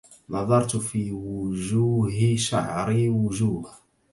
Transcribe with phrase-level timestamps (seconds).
[0.29, 3.71] نظرت في وجوه شعري وجوه